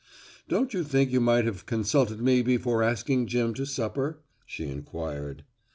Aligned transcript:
"Don't 0.49 0.73
you 0.73 0.83
think 0.83 1.11
you 1.11 1.21
might 1.21 1.45
have 1.45 1.67
consulted 1.67 2.19
me 2.19 2.41
before 2.41 2.81
asking 2.81 3.27
Jim 3.27 3.53
to 3.53 3.67
supper?" 3.67 4.17
she 4.47 4.65
inquired. 4.65 5.43